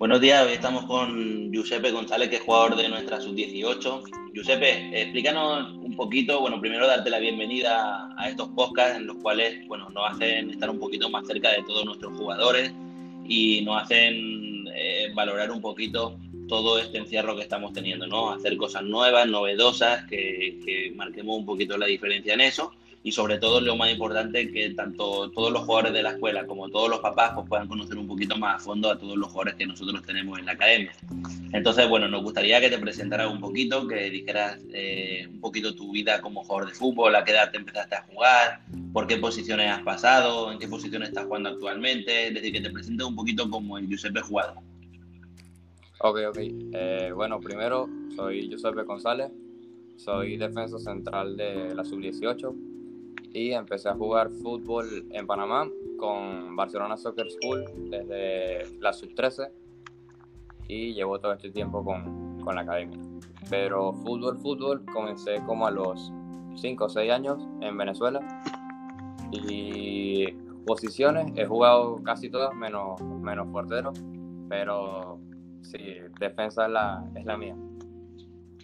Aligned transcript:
Buenos 0.00 0.22
días, 0.22 0.46
hoy 0.46 0.54
estamos 0.54 0.86
con 0.86 1.52
Giuseppe 1.52 1.90
González, 1.90 2.30
que 2.30 2.36
es 2.36 2.42
jugador 2.42 2.74
de 2.74 2.88
nuestra 2.88 3.20
sub-18. 3.20 4.32
Giuseppe, 4.32 4.98
explícanos 4.98 5.74
un 5.74 5.94
poquito, 5.94 6.40
bueno, 6.40 6.58
primero 6.58 6.86
darte 6.86 7.10
la 7.10 7.18
bienvenida 7.18 8.08
a 8.16 8.30
estos 8.30 8.48
podcasts 8.48 8.96
en 8.96 9.06
los 9.06 9.18
cuales, 9.18 9.68
bueno, 9.68 9.90
nos 9.90 10.10
hacen 10.10 10.48
estar 10.48 10.70
un 10.70 10.78
poquito 10.78 11.10
más 11.10 11.26
cerca 11.26 11.50
de 11.50 11.62
todos 11.64 11.84
nuestros 11.84 12.16
jugadores 12.16 12.72
y 13.28 13.60
nos 13.60 13.82
hacen 13.82 14.66
eh, 14.74 15.12
valorar 15.14 15.50
un 15.50 15.60
poquito 15.60 16.18
todo 16.48 16.78
este 16.78 16.96
encierro 16.96 17.36
que 17.36 17.42
estamos 17.42 17.74
teniendo, 17.74 18.06
¿no? 18.06 18.30
Hacer 18.30 18.56
cosas 18.56 18.84
nuevas, 18.84 19.26
novedosas, 19.26 20.06
que, 20.06 20.60
que 20.64 20.94
marquemos 20.96 21.36
un 21.36 21.44
poquito 21.44 21.76
la 21.76 21.84
diferencia 21.84 22.32
en 22.32 22.40
eso 22.40 22.72
y 23.02 23.12
sobre 23.12 23.38
todo 23.38 23.60
lo 23.60 23.76
más 23.76 23.90
importante 23.90 24.50
que 24.52 24.70
tanto 24.74 25.30
todos 25.30 25.50
los 25.50 25.62
jugadores 25.62 25.94
de 25.94 26.02
la 26.02 26.10
escuela 26.10 26.46
como 26.46 26.68
todos 26.68 26.90
los 26.90 27.00
papás 27.00 27.32
pues, 27.34 27.48
puedan 27.48 27.66
conocer 27.66 27.96
un 27.96 28.06
poquito 28.06 28.36
más 28.36 28.56
a 28.56 28.58
fondo 28.58 28.90
a 28.90 28.98
todos 28.98 29.16
los 29.16 29.28
jugadores 29.28 29.54
que 29.54 29.66
nosotros 29.66 30.02
tenemos 30.04 30.38
en 30.38 30.46
la 30.46 30.52
academia. 30.52 30.92
Entonces, 31.52 31.88
bueno, 31.88 32.08
nos 32.08 32.22
gustaría 32.22 32.60
que 32.60 32.68
te 32.68 32.78
presentaras 32.78 33.32
un 33.32 33.40
poquito, 33.40 33.88
que 33.88 34.10
dijeras 34.10 34.60
eh, 34.72 35.26
un 35.30 35.40
poquito 35.40 35.74
tu 35.74 35.92
vida 35.92 36.20
como 36.20 36.44
jugador 36.44 36.68
de 36.68 36.74
fútbol, 36.74 37.14
a 37.16 37.24
qué 37.24 37.32
edad 37.32 37.50
te 37.50 37.56
empezaste 37.56 37.94
a 37.94 38.02
jugar, 38.02 38.60
por 38.92 39.06
qué 39.06 39.16
posiciones 39.16 39.70
has 39.70 39.82
pasado, 39.82 40.52
en 40.52 40.58
qué 40.58 40.68
posiciones 40.68 41.08
estás 41.08 41.24
jugando 41.24 41.48
actualmente, 41.48 42.28
es 42.28 42.34
decir, 42.34 42.52
que 42.52 42.60
te 42.60 42.70
presentes 42.70 43.06
un 43.06 43.16
poquito 43.16 43.48
como 43.48 43.78
el 43.78 43.88
Giuseppe 43.88 44.20
jugador. 44.20 44.56
Ok, 46.02 46.18
ok. 46.28 46.38
Eh, 46.38 47.12
bueno, 47.14 47.40
primero 47.40 47.88
soy 48.14 48.48
Giuseppe 48.48 48.82
González, 48.82 49.30
soy 49.96 50.36
defensa 50.36 50.78
central 50.78 51.36
de 51.36 51.74
la 51.74 51.84
sub-18 51.84 52.69
y 53.32 53.52
empecé 53.52 53.88
a 53.88 53.94
jugar 53.94 54.30
fútbol 54.30 55.06
en 55.10 55.26
Panamá 55.26 55.68
con 55.98 56.56
Barcelona 56.56 56.96
Soccer 56.96 57.26
School 57.30 57.64
desde 57.90 58.78
la 58.80 58.92
sub-13 58.92 59.50
y 60.68 60.94
llevo 60.94 61.18
todo 61.18 61.32
este 61.32 61.50
tiempo 61.50 61.84
con, 61.84 62.40
con, 62.40 62.54
la 62.54 62.62
academia. 62.62 62.98
Pero 63.48 63.92
fútbol, 63.92 64.38
fútbol, 64.38 64.84
comencé 64.92 65.42
como 65.46 65.66
a 65.66 65.70
los 65.70 66.12
5 66.56 66.84
o 66.84 66.88
6 66.88 67.10
años 67.10 67.46
en 67.60 67.76
Venezuela 67.76 68.20
y 69.30 70.26
posiciones 70.66 71.32
he 71.36 71.46
jugado 71.46 72.02
casi 72.02 72.30
todas 72.30 72.54
menos, 72.54 73.00
menos 73.00 73.48
portero, 73.48 73.92
pero 74.48 75.18
sí, 75.62 75.78
defensa 76.18 76.66
es 76.66 76.72
la, 76.72 77.04
es 77.14 77.24
la 77.24 77.36
mía. 77.36 77.56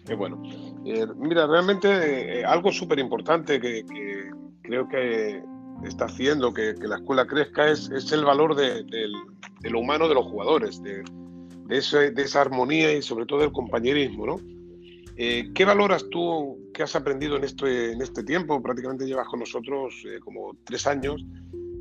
Qué 0.05 0.15
bueno. 0.15 0.41
Eh, 0.85 1.05
mira, 1.17 1.45
realmente 1.47 2.39
eh, 2.39 2.45
algo 2.45 2.71
súper 2.71 2.97
importante 2.99 3.59
que, 3.59 3.83
creo 4.67 4.87
que 4.87 5.41
está 5.83 6.05
haciendo 6.05 6.53
que, 6.53 6.75
la 6.81 6.97
escuela 6.97 7.25
crezca 7.25 7.71
es, 7.71 7.89
es 7.89 8.11
el 8.11 8.25
valor 8.25 8.55
de, 8.55 8.83
lo 9.63 9.79
humano 9.79 10.07
de 10.07 10.13
los 10.13 10.25
jugadores, 10.25 10.83
de, 10.83 11.03
de, 11.67 12.21
esa 12.21 12.41
armonía 12.41 12.91
y 12.91 13.01
sobre 13.01 13.25
todo 13.25 13.39
del 13.39 13.51
compañerismo, 13.51 14.25
¿no? 14.25 14.39
Eh, 15.19 15.49
¿Qué 15.55 15.65
valoras 15.65 16.05
tú 16.11 16.69
que 16.73 16.83
has 16.83 16.95
aprendido 16.95 17.37
en 17.37 17.43
este, 17.43 17.93
en 17.93 18.01
este 18.01 18.23
tiempo? 18.23 18.61
Prácticamente 18.61 19.07
llevas 19.07 19.27
con 19.27 19.39
nosotros 19.39 19.95
eh, 20.05 20.19
como 20.19 20.55
tres 20.63 20.85
años, 20.85 21.25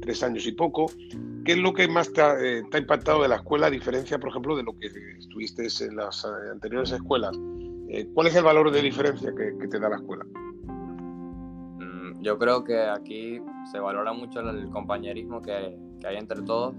tres 0.01 0.23
años 0.23 0.47
y 0.47 0.53
poco. 0.53 0.87
¿Qué 1.45 1.53
es 1.53 1.59
lo 1.59 1.75
que 1.75 1.87
más 1.87 2.11
te 2.15 2.23
ha, 2.23 2.41
eh, 2.41 2.63
impactado 2.79 3.23
de 3.23 3.29
la 3.29 3.37
escuela, 3.37 3.67
a 3.67 3.71
diferencia, 3.71 4.19
por 4.19 4.31
ejemplo, 4.31 4.57
de 4.57 4.63
lo 4.63 4.73
que 4.79 4.87
estuviste 5.19 5.67
en 5.85 5.97
las 5.97 6.25
anteriores 6.25 6.93
escuelas? 6.93 7.37
¿Cuál 8.15 8.27
es 8.27 8.35
el 8.35 8.45
valor 8.45 8.71
de 8.71 8.81
diferencia 8.81 9.33
que 9.35 9.69
te 9.69 9.79
da 9.79 9.91
la 9.91 9.97
escuela? 9.97 10.25
Yo 12.27 12.37
creo 12.39 12.65
que 12.65 12.77
aquí 12.83 13.41
se 13.71 13.79
valora 13.79 14.13
mucho 14.13 14.41
el 14.41 14.69
compañerismo 14.71 15.41
que, 15.41 15.79
hay 16.05 16.17
entre 16.17 16.43
todos 16.43 16.75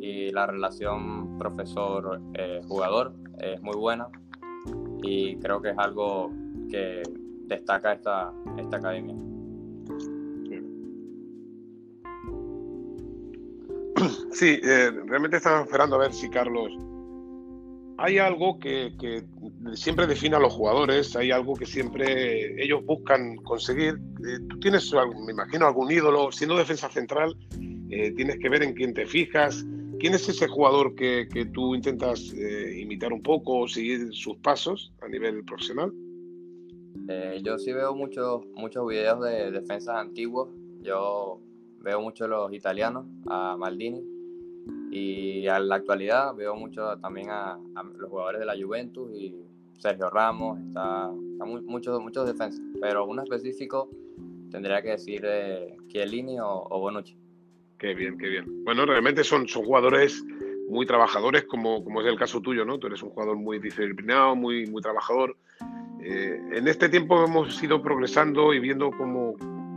y 0.00 0.30
la 0.30 0.46
relación 0.46 1.38
profesor-jugador 1.38 3.14
es 3.38 3.62
muy 3.62 3.76
buena 3.76 4.08
y 5.02 5.36
creo 5.36 5.62
que 5.62 5.70
es 5.70 5.78
algo 5.78 6.30
que 6.70 7.02
destaca 7.46 7.94
esta, 7.94 8.32
esta 8.58 8.76
academia. 8.76 9.14
Sí, 14.32 14.60
eh, 14.62 14.90
realmente 15.06 15.36
estamos 15.38 15.66
esperando 15.66 15.96
a 15.96 16.00
ver 16.00 16.12
si 16.12 16.28
Carlos 16.28 16.72
hay 17.96 18.18
algo 18.18 18.58
que, 18.58 18.92
siempre 19.74 20.06
define 20.06 20.36
a 20.36 20.40
los 20.40 20.52
jugadores, 20.52 21.14
hay 21.16 21.30
algo 21.30 21.54
que 21.54 21.66
siempre 21.66 22.62
ellos 22.62 22.84
buscan 22.84 23.36
conseguir. 23.36 23.94
Eh, 23.94 24.40
tú 24.48 24.58
tienes, 24.58 24.92
me 25.24 25.32
imagino, 25.32 25.66
algún 25.66 25.90
ídolo, 25.90 26.32
siendo 26.32 26.56
defensa 26.56 26.88
central, 26.90 27.36
eh, 27.90 28.10
tienes 28.12 28.38
que 28.38 28.48
ver 28.48 28.62
en 28.62 28.74
quién 28.74 28.94
te 28.94 29.06
fijas. 29.06 29.64
¿Quién 30.00 30.14
es 30.14 30.28
ese 30.28 30.48
jugador 30.48 30.94
que, 30.94 31.26
tú 31.52 31.74
intentas 31.74 32.32
eh, 32.34 32.78
imitar 32.80 33.12
un 33.12 33.22
poco 33.22 33.60
o 33.60 33.68
seguir 33.68 34.12
sus 34.12 34.36
pasos 34.38 34.92
a 35.00 35.08
nivel 35.08 35.44
profesional? 35.44 35.92
yo 37.42 37.58
sí 37.58 37.70
veo 37.70 37.94
muchos 37.94 38.46
muchos 38.54 38.86
videos 38.86 39.20
de 39.20 39.50
defensas 39.50 39.96
antiguos. 39.96 40.48
Yo 40.80 41.40
veo 41.80 42.00
mucho 42.00 42.26
los 42.26 42.52
italianos, 42.52 43.06
a 43.26 43.56
Maldini, 43.58 44.02
y 44.94 45.48
a 45.48 45.58
la 45.58 45.76
actualidad 45.76 46.34
veo 46.34 46.54
mucho 46.54 46.96
también 46.98 47.28
a, 47.30 47.58
los 47.98 48.08
jugadores 48.08 48.40
de 48.40 48.46
la 48.46 48.54
Juventus 48.56 49.10
y 49.12 49.34
Sergio 49.78 50.08
Ramos, 50.08 50.60
está, 50.60 51.10
muchos, 51.10 52.00
muchos 52.00 52.26
defensas, 52.26 52.62
pero 52.80 53.04
uno 53.04 53.22
específico 53.22 53.90
tendría 54.50 54.80
que 54.80 54.90
decir 54.90 55.22
eh, 55.24 55.76
Chiellini 55.88 56.38
o, 56.40 56.68
Bonucci. 56.78 57.16
Qué 57.76 57.92
bien, 57.94 58.16
qué 58.16 58.28
bien. 58.28 58.64
Bueno, 58.64 58.86
realmente 58.86 59.24
son, 59.24 59.48
son 59.48 59.64
jugadores 59.64 60.24
muy 60.68 60.86
trabajadores, 60.86 61.44
como, 61.44 61.82
como 61.82 62.00
es 62.00 62.06
el 62.06 62.16
caso 62.16 62.40
tuyo, 62.40 62.64
¿no? 62.64 62.78
Tú 62.78 62.86
eres 62.86 63.02
un 63.02 63.10
jugador 63.10 63.36
muy 63.36 63.58
disciplinado, 63.58 64.36
muy, 64.36 64.66
muy 64.66 64.80
trabajador. 64.80 65.36
Eh, 66.00 66.40
en 66.52 66.68
este 66.68 66.88
tiempo 66.88 67.24
hemos 67.24 67.62
ido 67.62 67.82
progresando 67.82 68.54
y 68.54 68.60
viendo 68.60 68.90
cómo, 68.92 69.34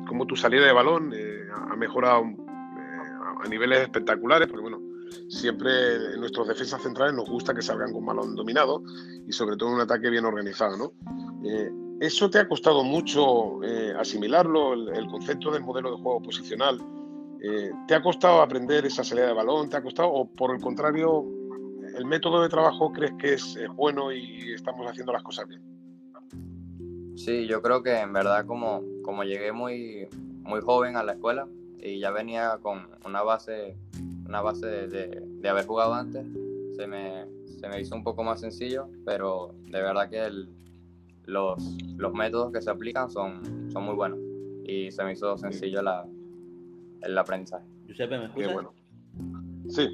cómo 0.07 0.27
tu 0.27 0.35
salida 0.35 0.65
de 0.65 0.73
balón 0.73 1.11
eh, 1.15 1.47
ha 1.51 1.75
mejorado 1.75 2.23
eh, 2.23 3.43
a 3.43 3.47
niveles 3.49 3.79
espectaculares, 3.79 4.47
porque 4.47 4.61
bueno, 4.61 4.76
siempre 5.29 6.17
nuestros 6.17 6.47
defensas 6.47 6.81
centrales 6.81 7.13
nos 7.13 7.29
gusta 7.29 7.53
que 7.53 7.61
salgan 7.61 7.91
con 7.91 8.05
balón 8.05 8.35
dominado 8.35 8.83
y 9.27 9.31
sobre 9.31 9.57
todo 9.57 9.69
un 9.69 9.81
ataque 9.81 10.09
bien 10.09 10.25
organizado. 10.25 10.77
¿no? 10.77 10.93
Eh, 11.43 11.71
¿Eso 11.99 12.29
te 12.29 12.39
ha 12.39 12.47
costado 12.47 12.83
mucho 12.83 13.63
eh, 13.63 13.93
asimilarlo, 13.97 14.73
el, 14.73 15.07
concepto 15.07 15.51
del 15.51 15.63
modelo 15.63 15.91
de 15.91 15.97
juego 16.01 16.21
posicional? 16.21 16.79
Eh, 17.41 17.71
¿Te 17.87 17.95
ha 17.95 18.01
costado 18.01 18.41
aprender 18.41 18.85
esa 18.85 19.03
salida 19.03 19.27
de 19.27 19.33
balón? 19.33 19.69
¿Te 19.69 19.77
ha 19.77 19.83
costado 19.83 20.09
o 20.09 20.27
por 20.27 20.53
el 20.53 20.61
contrario, 20.61 21.25
el 21.95 22.05
método 22.05 22.41
de 22.41 22.49
trabajo 22.49 22.91
crees 22.91 23.13
que 23.19 23.33
es 23.33 23.57
bueno 23.75 24.11
y 24.11 24.53
estamos 24.53 24.87
haciendo 24.87 25.11
las 25.11 25.23
cosas 25.23 25.47
bien? 25.47 25.77
Sí, 27.17 27.47
yo 27.47 27.63
creo 27.63 27.81
que 27.81 27.99
en 27.99 28.13
verdad 28.13 28.45
como, 28.45 28.83
como 29.01 29.23
llegué 29.23 29.51
muy, 29.51 30.07
muy 30.43 30.61
joven 30.61 30.95
a 30.97 31.03
la 31.03 31.13
escuela 31.13 31.47
y 31.79 31.99
ya 31.99 32.11
venía 32.11 32.59
con 32.61 32.87
una 33.05 33.23
base 33.23 33.75
una 34.27 34.41
base 34.41 34.87
de, 34.87 35.49
haber 35.49 35.65
jugado 35.65 35.93
antes, 35.93 36.25
se 36.75 36.85
me, 36.85 37.25
se 37.45 37.67
me, 37.67 37.79
hizo 37.81 37.95
un 37.95 38.03
poco 38.03 38.23
más 38.23 38.41
sencillo, 38.41 38.89
pero 39.05 39.55
de 39.69 39.81
verdad 39.81 40.09
que 40.09 40.29
los, 41.25 41.63
los 41.97 42.13
métodos 42.13 42.51
que 42.51 42.61
se 42.61 42.69
aplican 42.69 43.09
son, 43.09 43.71
son 43.71 43.83
muy 43.83 43.95
buenos 43.95 44.19
y 44.65 44.91
se 44.91 45.03
me 45.03 45.13
hizo 45.13 45.37
sencillo 45.37 45.81
la, 45.81 46.05
el 47.01 47.17
aprendizaje. 47.17 47.65
Giuseppe, 47.87 48.17
¿me 48.17 48.25
escuchas? 48.25 48.53
bueno. 48.53 48.73
Sí. 49.69 49.87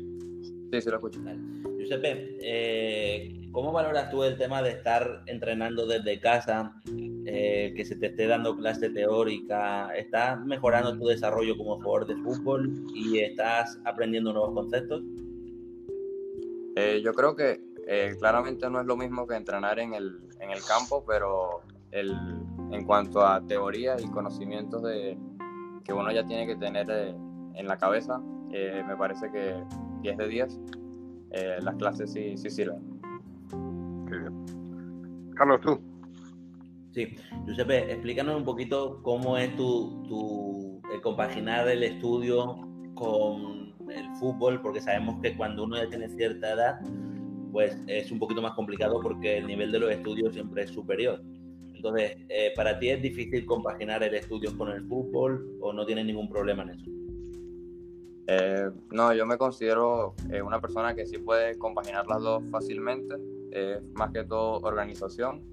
Sí, 0.71 0.81
sí 0.81 0.89
lo 0.89 0.95
escucho. 0.95 1.21
Giuseppe, 1.77 2.37
eh, 2.41 3.49
¿cómo 3.51 3.71
valoras 3.71 4.09
tú 4.09 4.23
el 4.23 4.37
tema 4.37 4.63
de 4.63 4.71
estar 4.71 5.21
entrenando 5.27 5.85
desde 5.85 6.19
casa, 6.19 6.73
eh, 7.25 7.73
que 7.75 7.85
se 7.85 7.95
te 7.95 8.07
esté 8.07 8.27
dando 8.27 8.55
clase 8.55 8.89
teórica? 8.89 9.93
¿Estás 9.95 10.43
mejorando 10.45 10.97
tu 10.97 11.07
desarrollo 11.07 11.57
como 11.57 11.81
jugador 11.81 12.07
de 12.07 12.15
fútbol 12.17 12.71
y 12.93 13.19
estás 13.19 13.79
aprendiendo 13.85 14.33
nuevos 14.33 14.53
conceptos? 14.53 15.03
Eh, 16.75 17.01
yo 17.03 17.13
creo 17.13 17.35
que 17.35 17.61
claramente 18.19 18.69
no 18.69 18.79
es 18.79 18.87
lo 18.87 18.95
mismo 18.95 19.27
que 19.27 19.35
entrenar 19.35 19.77
en 19.79 19.93
el, 19.93 20.17
en 20.39 20.51
el 20.51 20.63
campo, 20.63 21.03
pero 21.05 21.61
el, 21.91 22.11
en 22.71 22.85
cuanto 22.85 23.21
a 23.21 23.45
teoría 23.45 23.97
y 23.99 24.09
conocimientos 24.09 24.81
de, 24.83 25.17
que 25.83 25.93
uno 25.93 26.11
ya 26.11 26.25
tiene 26.25 26.47
que 26.47 26.55
tener 26.55 26.89
en 26.89 27.67
la 27.67 27.77
cabeza, 27.77 28.19
me 28.49 28.95
parece 28.95 29.29
que 29.31 29.61
10 30.01 30.17
de 30.17 30.27
10 30.27 30.59
eh, 31.33 31.57
las 31.61 31.75
clases 31.75 32.13
sí, 32.13 32.37
sí 32.37 32.49
sirven. 32.49 32.79
Qué 34.07 34.17
bien. 34.17 35.31
Carlos, 35.35 35.61
tú. 35.61 35.79
Sí, 36.93 37.15
Giuseppe, 37.47 37.91
explícanos 37.91 38.37
un 38.37 38.45
poquito 38.45 39.01
cómo 39.01 39.35
es 39.35 39.55
tu, 39.55 40.03
tu 40.07 40.81
compaginar 41.01 41.67
el 41.67 41.83
estudio 41.83 42.55
con 42.93 43.73
el 43.89 44.15
fútbol, 44.19 44.61
porque 44.61 44.79
sabemos 44.79 45.19
que 45.21 45.35
cuando 45.35 45.63
uno 45.63 45.77
ya 45.77 45.89
tiene 45.89 46.07
cierta 46.09 46.53
edad, 46.53 46.79
pues 47.51 47.77
es 47.87 48.11
un 48.11 48.19
poquito 48.19 48.41
más 48.41 48.53
complicado 48.53 48.99
porque 49.01 49.37
el 49.37 49.47
nivel 49.47 49.71
de 49.71 49.79
los 49.79 49.91
estudios 49.91 50.33
siempre 50.33 50.63
es 50.63 50.69
superior. 50.69 51.21
Entonces, 51.73 52.17
eh, 52.29 52.53
¿para 52.55 52.79
ti 52.79 52.89
es 52.89 53.01
difícil 53.01 53.45
compaginar 53.45 54.03
el 54.03 54.15
estudio 54.15 54.55
con 54.57 54.69
el 54.69 54.87
fútbol 54.87 55.57
o 55.61 55.73
no 55.73 55.85
tienes 55.85 56.05
ningún 56.05 56.29
problema 56.29 56.63
en 56.63 56.69
eso? 56.69 56.85
Eh, 58.27 58.69
no, 58.91 59.13
yo 59.13 59.25
me 59.25 59.37
considero 59.37 60.15
eh, 60.31 60.41
una 60.41 60.61
persona 60.61 60.95
que 60.95 61.05
sí 61.05 61.17
puede 61.17 61.57
compaginar 61.57 62.07
las 62.07 62.21
dos 62.21 62.43
fácilmente. 62.51 63.15
Más 63.93 64.11
que 64.11 64.23
todo 64.23 64.61
organización, 64.61 65.43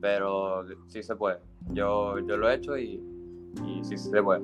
pero 0.00 0.64
sí 0.86 1.02
se 1.02 1.14
puede. 1.16 1.38
Yo, 1.72 2.18
yo 2.26 2.36
lo 2.36 2.50
he 2.50 2.54
hecho 2.54 2.76
y, 2.76 3.00
sí 3.82 3.96
se 3.96 4.22
puede. 4.22 4.40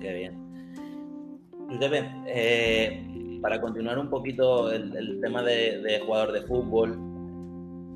Qué 0.00 0.12
bien. 0.12 0.38
Giuseppe, 1.68 2.10
eh, 2.26 3.38
para 3.42 3.60
continuar 3.60 3.98
un 3.98 4.08
poquito 4.08 4.72
el, 4.72 5.20
tema 5.20 5.42
de, 5.42 6.00
jugador 6.04 6.32
de 6.32 6.42
fútbol, 6.42 6.98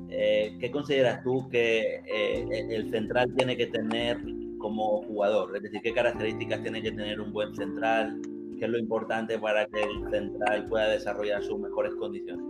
eh, 0.09 0.57
¿qué 0.59 0.69
consideras 0.69 1.23
tú 1.23 1.49
que 1.49 2.01
eh, 2.05 2.67
el 2.69 2.91
central 2.91 3.33
tiene 3.35 3.57
que 3.57 3.67
tener 3.67 4.19
como 4.59 5.01
jugador? 5.03 5.55
Es 5.55 5.63
decir, 5.63 5.81
¿qué 5.81 5.93
características 5.93 6.61
tiene 6.61 6.81
que 6.81 6.91
tener 6.91 7.19
un 7.19 7.33
buen 7.33 7.55
central? 7.55 8.21
¿Qué 8.59 8.65
es 8.65 8.71
lo 8.71 8.77
importante 8.77 9.39
para 9.39 9.65
que 9.65 9.81
el 9.81 10.11
central 10.11 10.67
pueda 10.67 10.89
desarrollar 10.89 11.43
sus 11.43 11.59
mejores 11.59 11.95
condiciones? 11.95 12.45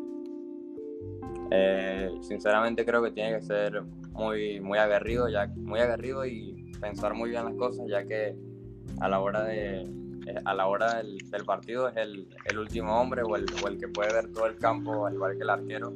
Sinceramente 2.21 2.85
creo 2.85 3.03
que 3.03 3.11
tiene 3.11 3.37
que 3.37 3.41
ser 3.41 3.81
muy, 4.11 4.59
muy 4.59 4.77
aguerrido, 4.77 5.29
ya, 5.29 5.47
muy 5.55 5.79
aguerrido 5.79 6.25
y 6.25 6.71
pensar 6.79 7.13
muy 7.13 7.29
bien 7.29 7.45
las 7.45 7.55
cosas, 7.55 7.85
ya 7.87 8.05
que 8.05 8.35
a 8.99 9.07
la 9.07 9.19
hora 9.19 9.43
de 9.43 9.87
eh, 10.25 10.35
a 10.45 10.53
la 10.53 10.67
hora 10.67 11.01
del, 11.01 11.45
partido 11.45 11.89
es 11.89 11.97
el, 11.97 12.57
último 12.57 12.97
hombre 12.99 13.23
o 13.23 13.35
el, 13.35 13.45
o 13.61 13.67
el 13.67 13.77
que 13.77 13.89
puede 13.89 14.13
ver 14.13 14.31
todo 14.31 14.45
el 14.45 14.55
campo 14.55 15.05
al 15.05 15.15
igual 15.15 15.35
que 15.35 15.43
el 15.43 15.49
arquero 15.49 15.93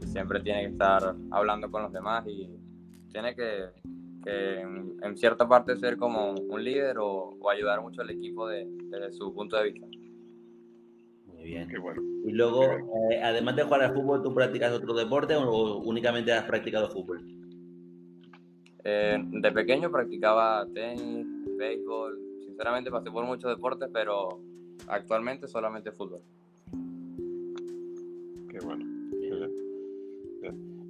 y 0.00 0.06
siempre 0.06 0.40
tiene 0.40 0.62
que 0.62 0.68
estar 0.68 1.14
hablando 1.30 1.70
con 1.70 1.82
los 1.82 1.92
demás 1.92 2.26
y 2.26 2.48
tiene 3.10 3.34
que, 3.34 3.66
en, 4.24 5.16
cierta 5.16 5.46
parte 5.46 5.76
ser 5.76 5.98
como 5.98 6.32
un 6.32 6.64
líder 6.64 6.98
o, 6.98 7.36
o 7.38 7.50
ayudar 7.50 7.82
mucho 7.82 8.00
al 8.00 8.10
equipo 8.10 8.48
de, 8.48 8.66
desde 8.90 9.12
su 9.12 9.34
punto 9.34 9.56
de 9.56 9.70
vista. 9.70 9.86
Bien. 11.46 11.68
Y 12.24 12.32
luego, 12.32 12.64
eh, 12.64 13.22
además 13.22 13.54
de 13.54 13.62
jugar 13.62 13.82
al 13.82 13.94
fútbol, 13.94 14.22
¿tú 14.22 14.34
practicas 14.34 14.72
otro 14.72 14.94
deporte 14.94 15.36
o 15.36 15.78
únicamente 15.78 16.32
has 16.32 16.44
practicado 16.44 16.90
fútbol? 16.90 17.20
Eh, 18.82 19.16
de 19.20 19.52
pequeño 19.52 19.90
practicaba 19.90 20.66
tenis, 20.74 21.26
béisbol, 21.56 22.18
sinceramente 22.44 22.90
pasé 22.90 23.10
por 23.10 23.24
muchos 23.24 23.50
deportes, 23.54 23.88
pero 23.92 24.40
actualmente 24.88 25.46
solamente 25.46 25.92
fútbol. 25.92 26.20
Qué 28.50 28.58
bueno. 28.64 28.84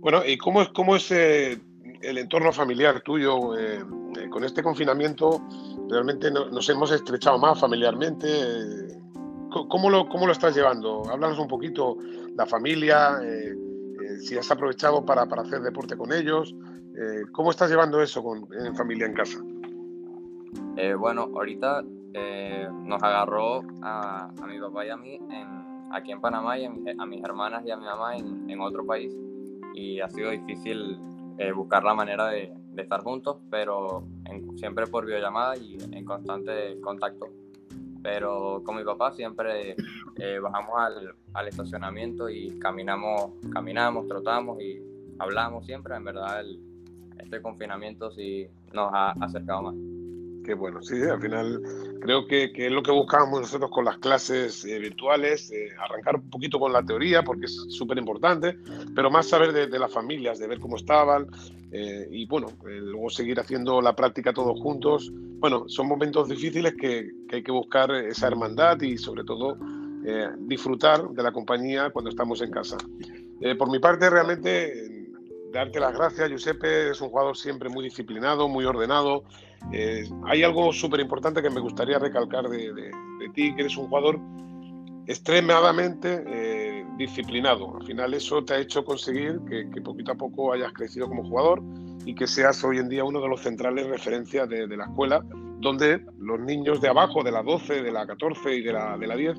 Bueno, 0.01 0.23
¿y 0.25 0.39
cómo 0.39 0.63
es, 0.63 0.69
cómo 0.69 0.97
es 0.97 1.11
eh, 1.11 1.59
el 2.01 2.19
entorno 2.19 2.53
familiar 2.53 3.01
tuyo? 3.03 3.59
Eh, 3.59 3.85
eh, 4.19 4.29
con 4.31 4.45
este 4.45 4.63
confinamiento 4.63 5.43
realmente 5.91 6.31
nos 6.31 6.69
hemos 6.71 6.93
estrechado 6.93 7.39
más 7.39 7.59
familiarmente. 7.59 8.96
¿Cómo 9.69 9.91
lo, 9.91 10.09
¿Cómo 10.09 10.27
lo 10.27 10.33
estás 10.33 10.55
llevando? 10.55 11.03
Háblanos 11.11 11.39
un 11.39 11.49
poquito, 11.49 11.97
la 12.37 12.47
familia, 12.47 13.19
si 14.21 14.37
has 14.37 14.51
aprovechado 14.51 15.05
para, 15.05 15.27
para, 15.27 15.43
hacer 15.43 15.61
deporte 15.61 15.97
con 15.97 16.13
ellos. 16.13 16.55
¿Cómo 17.33 17.51
estás 17.51 17.71
llevando 17.71 18.01
eso 18.01 18.23
con, 18.23 18.47
en 18.53 18.75
familia 18.75 19.07
en 19.07 19.15
casa? 19.15 19.39
Eh, 20.77 20.95
bueno, 20.95 21.31
ahorita 21.35 21.83
eh, 22.13 22.69
nos 22.85 23.03
agarró 23.03 23.63
a, 23.83 24.31
mi 24.47 24.61
papá 24.61 24.85
y 24.85 24.91
a 24.91 24.97
mí 24.97 25.19
aquí 25.91 26.13
en 26.13 26.21
Panamá 26.21 26.59
y 26.59 26.67
a, 26.67 26.71
mis 27.07 27.25
hermanas 27.25 27.65
y 27.65 27.71
a 27.71 27.77
mi 27.77 27.85
mamá 27.85 28.17
en, 28.17 28.61
otro 28.61 28.85
país 28.85 29.17
y 29.75 30.01
ha 30.01 30.09
sido 30.09 30.31
difícil 30.31 30.99
eh, 31.39 31.53
buscar 31.53 31.83
la 31.83 31.95
manera 31.95 32.29
de, 32.29 32.53
estar 32.77 33.03
juntos, 33.03 33.39
pero 33.51 34.07
siempre 34.57 34.87
por 34.87 35.07
videollamada 35.07 35.57
y 35.57 35.79
en 35.93 36.05
constante 36.05 36.79
contacto. 36.83 37.29
Pero 38.07 38.63
con 38.65 38.77
mi 38.77 38.85
papá 38.85 39.11
siempre 39.11 39.75
bajamos 40.41 40.75
al, 40.79 41.15
al, 41.35 41.49
estacionamiento 41.49 42.29
y 42.31 42.57
caminamos, 42.61 43.33
caminamos, 43.53 44.07
trotamos 44.07 44.63
y 44.63 44.81
hablamos 45.19 45.67
siempre. 45.67 45.97
En 45.97 46.05
verdad, 46.05 46.45
este 47.19 47.43
confinamiento 47.43 48.13
sí 48.13 48.47
nos 48.73 48.95
ha 48.95 49.11
acercado 49.11 49.63
más. 49.63 49.75
Qué 50.47 50.55
bueno, 50.55 50.81
sí, 50.81 51.03
al 51.03 51.21
final 51.21 51.61
creo 52.01 52.25
que, 52.25 52.53
es 52.55 52.71
lo 52.71 52.81
que 52.81 52.93
buscábamos 52.93 53.41
nosotros 53.41 53.69
con 53.69 53.85
las 53.85 53.99
clases 53.99 54.65
eh, 54.65 54.79
virtuales, 54.79 55.51
eh, 55.51 55.71
arrancar 55.77 56.15
un 56.15 56.31
poquito 56.31 56.61
con 56.61 56.73
la 56.73 56.85
teoría, 56.85 57.25
porque 57.25 57.47
es 57.47 57.67
súper 57.71 57.99
importante, 57.99 58.57
pero 58.95 59.11
más 59.11 59.27
saber 59.27 59.53
de, 59.53 59.77
las 59.77 59.93
familias, 59.93 60.39
de 60.39 60.47
ver 60.47 60.61
cómo 60.61 60.77
estaban 60.77 61.27
eh, 61.73 62.07
y 62.13 62.27
bueno, 62.27 62.47
luego 62.63 63.11
seguir 63.11 63.41
haciendo 63.41 63.83
la 63.83 63.97
práctica 63.97 64.33
todos 64.33 64.61
juntos. 64.61 65.11
Bueno, 65.41 65.69
son 65.69 65.89
momentos 65.89 66.29
difíciles 66.29 66.75
que, 66.81 67.11
que 67.29 67.37
hay 67.37 67.43
que 67.43 67.51
buscar 67.51 67.91
esa 67.91 68.29
hermandad 68.29 68.81
y 68.83 68.97
sobre 68.99 69.25
todo 69.25 69.59
disfrutar 70.39 71.09
de 71.09 71.23
la 71.25 71.33
compañía 71.33 71.91
cuando 71.91 72.11
estamos 72.11 72.41
en 72.41 72.53
casa. 72.53 72.77
por 73.59 73.69
mi 73.69 73.81
parte, 73.81 74.09
realmente 74.09 74.96
darte 75.53 75.81
las 75.81 75.95
gracias, 75.95 76.29
Giuseppe. 76.29 76.91
Es 76.91 77.01
un 77.01 77.11
jugador 77.11 77.37
siempre 77.37 77.69
muy 77.69 77.85
disciplinado, 77.85 78.49
muy 78.49 78.65
ordenado. 78.65 79.25
Eh, 79.73 80.09
hay 80.25 80.43
algo 80.43 80.73
súper 80.73 81.01
importante 81.01 81.43
que 81.43 81.51
me 81.51 81.61
gustaría 81.61 81.99
recalcar 81.99 82.49
de, 82.49 82.91
ti, 83.35 83.55
que 83.55 83.63
eres 83.63 83.77
un 83.77 83.89
jugador 83.89 84.21
extremadamente 85.07 86.25
eh, 86.27 86.87
disciplinado. 86.97 87.77
Al 87.77 87.87
final 87.87 88.15
eso 88.15 88.45
te 88.45 88.55
ha 88.55 88.59
hecho 88.59 88.85
conseguir 88.85 89.41
que, 89.49 89.81
poquito 89.81 90.13
a 90.13 90.15
poco 90.15 90.53
hayas 90.53 90.73
crecido 90.73 91.09
como 91.09 91.25
jugador 91.25 91.63
y 92.05 92.15
que 92.15 92.27
seas 92.27 92.63
hoy 92.65 92.79
en 92.79 92.89
día 92.89 93.05
uno 93.05 93.21
de 93.21 93.29
los 93.29 93.41
centrales 93.41 93.87
referencias 93.87 94.49
de, 94.49 94.67
la 94.77 94.85
escuela, 94.85 95.25
donde 95.59 96.05
los 96.19 96.41
niños 96.41 96.81
de 96.81 96.89
abajo, 96.89 97.23
de 97.23 97.33
la 97.33 97.43
12, 97.43 97.83
de 97.83 97.93
la 97.93 98.07
14 98.07 98.55
y 98.55 98.63
de 98.63 98.73
la, 98.73 98.97
de 98.97 99.07
la 99.07 99.17
10, 99.17 99.37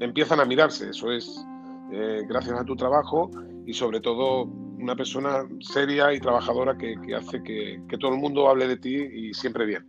empiezan 0.00 0.40
a 0.40 0.44
mirarse. 0.44 0.90
Eso 0.90 1.12
es 1.12 1.44
eh, 1.92 2.22
gracias 2.28 2.58
a 2.58 2.64
tu 2.64 2.74
trabajo 2.74 3.30
y 3.66 3.72
sobre 3.72 4.00
todo 4.00 4.48
una 4.84 4.94
persona 4.94 5.48
seria 5.60 6.12
y 6.12 6.20
trabajadora 6.20 6.76
que, 6.76 6.94
hace 7.14 7.42
que, 7.42 7.80
todo 7.98 8.12
el 8.12 8.20
mundo 8.20 8.48
hable 8.48 8.68
de 8.68 8.76
ti 8.76 8.94
y 8.96 9.32
siempre 9.32 9.64
bien. 9.64 9.86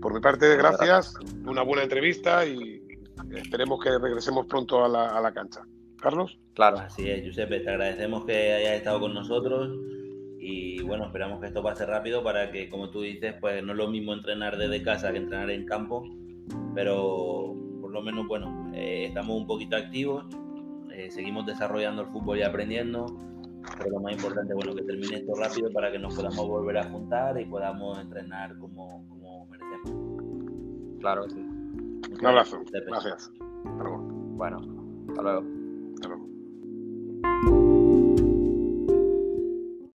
Por 0.00 0.14
mi 0.14 0.20
parte, 0.20 0.56
gracias, 0.56 1.14
una 1.44 1.62
buena 1.62 1.82
entrevista 1.82 2.46
y 2.46 2.82
esperemos 3.34 3.82
que 3.82 3.98
regresemos 3.98 4.46
pronto 4.46 4.82
a 4.82 4.88
la, 4.88 5.32
cancha. 5.32 5.60
Carlos. 6.00 6.38
Claro. 6.54 6.78
Así 6.78 7.08
es, 7.08 7.22
Giuseppe, 7.22 7.60
te 7.60 7.70
agradecemos 7.70 8.24
que 8.24 8.52
hayas 8.52 8.76
estado 8.76 9.00
con 9.00 9.14
nosotros 9.14 9.78
y 10.38 10.82
bueno, 10.82 11.06
esperamos 11.06 11.40
que 11.40 11.46
esto 11.46 11.62
pase 11.62 11.86
rápido 11.86 12.22
para 12.22 12.50
que, 12.50 12.68
como 12.68 12.90
tú 12.90 13.02
dices, 13.02 13.34
pues 13.40 13.62
no 13.62 13.72
es 13.72 13.78
lo 13.78 13.88
mismo 13.88 14.12
entrenar 14.14 14.56
desde 14.56 14.82
casa 14.82 15.12
que 15.12 15.18
entrenar 15.18 15.50
en 15.50 15.66
campo, 15.66 16.02
pero 16.74 17.54
por 17.80 17.90
lo 17.90 18.02
menos, 18.02 18.26
bueno, 18.26 18.72
eh, 18.74 19.06
estamos 19.08 19.36
un 19.36 19.46
poquito 19.46 19.76
activos, 19.76 20.24
eh, 20.92 21.10
seguimos 21.10 21.44
desarrollando 21.46 22.02
el 22.02 22.08
fútbol 22.08 22.38
y 22.38 22.42
aprendiendo 22.42 23.06
pero 23.78 23.90
lo 23.90 24.00
más 24.00 24.12
importante, 24.12 24.54
bueno, 24.54 24.74
que 24.74 24.82
termine 24.82 25.16
esto 25.16 25.34
rápido 25.34 25.72
para 25.72 25.90
que 25.90 25.98
nos 25.98 26.14
podamos 26.14 26.48
volver 26.48 26.78
a 26.78 26.84
juntar 26.84 27.40
y 27.40 27.44
podamos 27.46 27.98
entrenar 27.98 28.56
como, 28.58 29.06
como 29.08 29.46
merecemos. 29.46 31.00
Claro, 31.00 31.28
sí. 31.28 31.40
Un 31.40 32.26
abrazo. 32.26 32.60
Gracias. 32.86 33.30
Bueno, 34.36 34.58
hasta 35.08 35.22
luego. 35.22 35.53